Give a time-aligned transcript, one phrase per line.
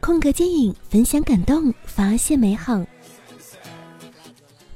[0.00, 2.84] 空格电影分享感动，发现美好。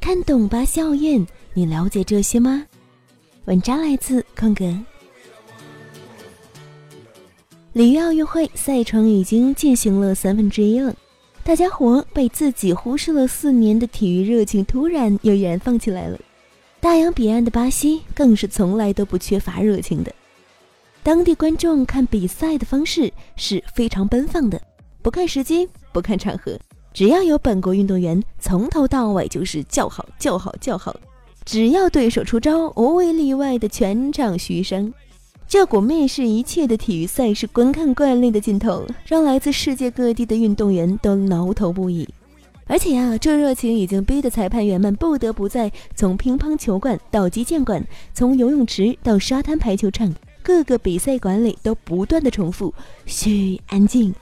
[0.01, 1.25] 看懂巴西奥运，
[1.55, 2.67] 你了解这些吗？
[3.45, 4.77] 文章来自空格。
[7.73, 10.93] 里约奥运会赛程已经进行了三分之一了，
[11.45, 16.19] 大家伙被自己忽视了四年的体育热情突然又燃放起来了。
[16.81, 20.13] 大洋彼岸的巴西更是从来都不缺乏热情的。
[21.05, 24.61] 当地观众看比赛的方式是非常奔放的，
[25.03, 26.57] 不看时机，不看场合，
[26.95, 30.95] 只要有本国运动员，从头到尾就是叫好叫好叫好。
[31.45, 34.95] 只要对手出招，无一例外的全场嘘声。
[35.49, 42.09] 这股蔑视一切的体育赛事观看惯例的劲头，让来自世界各地的运动员都挠头不已。
[42.69, 50.15] 而且呀，这热情已经逼得裁判员们不得不在从乒乓球馆到击剑馆，从游泳池到沙滩排球场。
[50.43, 52.75] 各个比赛馆里都不断的重复
[53.07, 54.15] “嘘，安静”。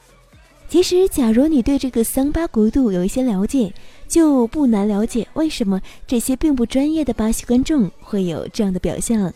[0.68, 3.72] 其实，假如你对这个桑巴国度有一些了解，
[4.06, 9.32] 就不难了解为什么这些并不专业的巴西观众会有这样的表现了。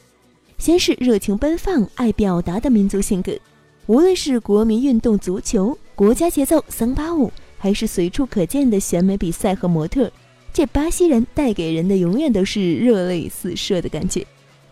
[0.58, 3.36] 先是热情奔放、爱表达的民族性格，
[3.86, 10.08] 无论是国民运动足球、国家节奏桑巴舞，还是随处可见的选美比赛和模特，
[10.52, 14.24] 这巴西人带给人的永远都是热泪四射的感觉。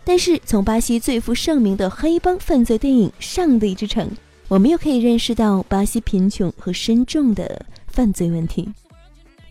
[0.05, 4.05] 但是，从巴西最负盛名的黑帮犯罪电影《上帝之城》，
[4.49, 8.69] 我们又可以认识到巴西贫穷和深重的犯罪问题。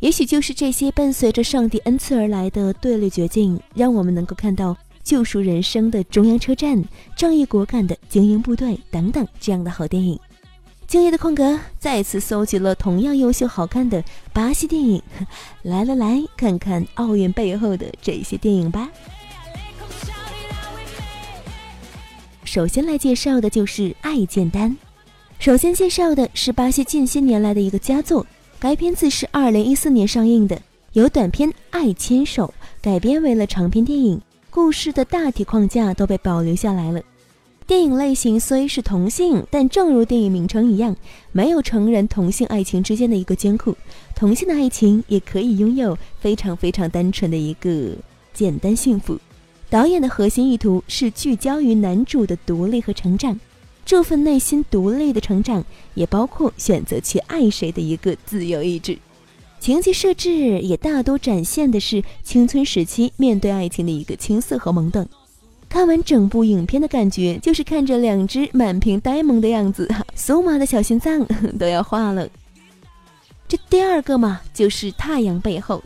[0.01, 6.85] 也许就是这些伴随着上帝恩赐而来的对立绝境，让我们能够看到救赎人生的中央车站、
[7.17, 10.19] 仗义果敢的精英部队等等这样的好电影。
[10.87, 15.03] 敬业的空格再次搜集了同样优秀好看的巴西电影，
[15.63, 18.91] 来来来看看奥运背后的这些电影吧。
[22.53, 24.71] 首先来介绍的就是《爱简单》。
[25.39, 28.27] 首先介绍的是巴西近些年来的一个佳作，
[28.61, 30.61] 该片子是二零一四年上映的，
[30.93, 37.01] 由短片《爱牵手》改编为了长篇电影，故事的大体框架都被保留下来了。
[37.67, 40.95] 电影类型虽是同性，但正如电影名称一样，
[41.33, 43.75] 没有成人同性爱情之间的一个艰苦，
[44.15, 47.93] 同性的爱情也可以拥有非常非常单纯的一个
[48.35, 49.19] 简单幸福。
[49.73, 53.41] 导演的核心意图是聚焦于男主的独立和成长，
[53.87, 58.99] 这份内心独立的成长也包括选择去爱谁的一个自由意志。
[59.59, 65.09] 情节设置也大多展现的是青春时期面对爱情的一个青涩和懵懂。
[65.71, 71.27] 看完整部影片的感觉，就是看着两只满屏呆萌的样子， 酥麻的小心脏
[71.59, 72.29] 都要化了。
[73.49, 75.77] 这第二个嘛，就是《太阳背后》。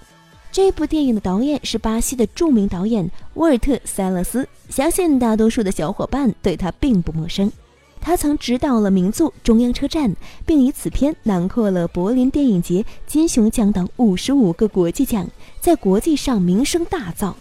[0.57, 7.53] 这部电影的导演是巴西的著名导演沃尔特·塞勒斯，相信大多数的小伙伴对他并不陌生。
[8.01, 10.11] 他曾执导了名作《中央车站》，
[10.47, 15.29] 并以此片囊括了柏林电影节金熊奖等五十五个国际奖，
[15.61, 17.35] 在国际上名声大噪。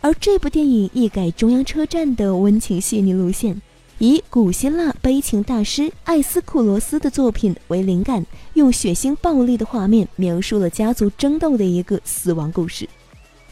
[0.00, 3.60] 而这部电影一改《中央车站》的温情细腻路线。
[3.98, 12.88] 以古希腊悲情大师艾斯库罗斯的作品为灵感，用血腥暴力的画面描述了家族争斗的一个死亡故事。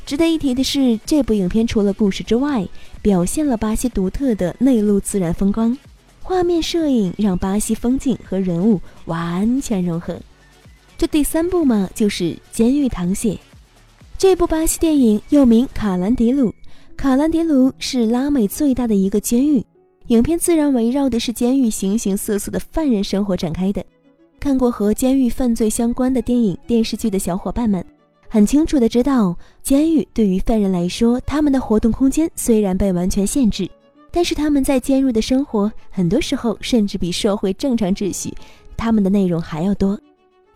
[0.04, 2.66] 值得一提的是，这部影片除了故事之外，
[3.00, 5.78] 表现了巴西独特的内陆自然风光，
[6.22, 10.18] 画面摄影让巴西风景和人物完全融合。
[10.98, 13.30] 这第三部嘛，就是《监狱淌血》。
[14.18, 16.50] 这部巴西电影又名《卡兰迪鲁》，
[16.96, 19.64] 卡兰迪鲁是拉美最大的一个监狱。
[20.12, 23.82] 影片自然围绕的是监狱形形色色的犯人生活展开的。
[24.38, 27.82] 看过和监狱犯罪相关的电影、电视剧的小伙伴们，
[28.28, 33.66] 很清楚的知道，监狱对于犯人来说，他们的活动空间虽然被完全限制，
[34.10, 38.34] 但是他们在监狱的生活，很多时候甚至比社会正常秩序，
[38.76, 39.98] 他们的内容还要多。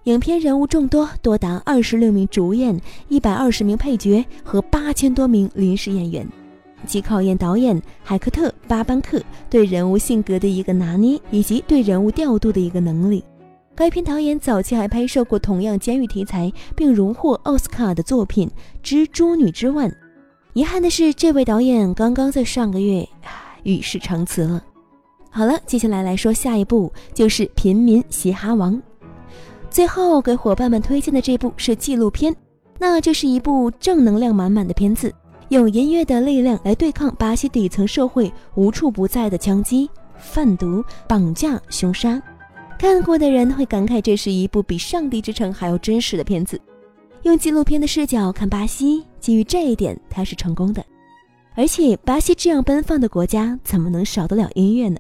[0.05, 2.79] 影片人物众多，多达二十六名主演、
[3.09, 6.29] 一百二十名配角和八千多名临时演员。
[6.87, 9.21] 既考验导演海克特·巴班克
[9.51, 13.23] 对人物性格的一个拿捏，以及对人物调度的一个能力。
[13.75, 18.51] 该片导演早期还拍摄过同样监狱题材并荣获奥斯卡的作品
[18.87, 19.91] 《蜘蛛女之吻》。
[20.55, 23.07] 遗憾的是，这位导演刚刚在上个月
[23.65, 24.65] 与世长辞了。
[25.29, 28.75] 好了，接下来来说下一部，就是《平民嘻哈王》。
[29.69, 32.35] 最后给伙伴们推荐的这部是纪录片，
[32.79, 35.13] 那这是一部正能量满满的片子。
[35.49, 39.89] 用音乐的力量来对抗巴西底层社会无处不在的枪击、
[40.19, 42.21] 贩毒、绑架、凶杀。
[42.79, 46.61] 看过的人会感慨，这是一部比《上帝之城》还要真实的片子。
[47.23, 50.85] 用纪录片的视角看巴西，基于这一点，它是成功的。
[51.55, 54.99] 而且，巴西这样奔放的国家，怎么能少得了音乐呢？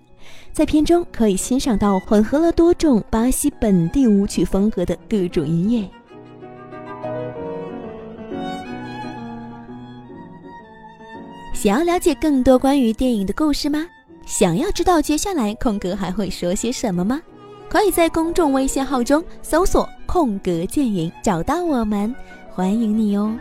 [0.53, 5.89] 在片中可以欣赏到混合了多种巴西本地舞曲风格的各种音乐。
[11.57, 13.87] 想要了解更多关于电影的故事吗？
[14.27, 17.19] 想要知道接下来空格还会说些什么吗？
[17.67, 22.15] 可以在公众微信号中搜索“空格电影”找到我们，
[22.51, 23.35] 欢迎你哦。